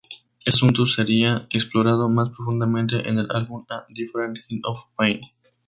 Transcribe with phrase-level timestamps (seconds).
[0.39, 5.21] Este asunto sería explorado más profundamente en el álbum "A Different Kind Of Pain".